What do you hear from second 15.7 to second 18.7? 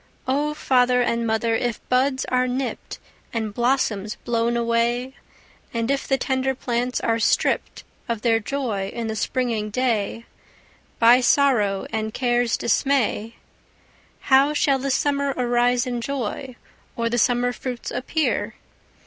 in joy, Or the summer fruits appear?